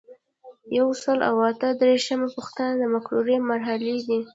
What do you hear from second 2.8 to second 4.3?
مقررې مرحلې دي.